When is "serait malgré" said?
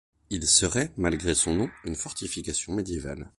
0.47-1.35